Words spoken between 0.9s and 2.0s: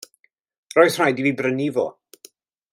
rhaid i fi 'i brynu fo.